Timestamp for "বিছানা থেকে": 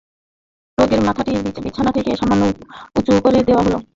1.65-2.11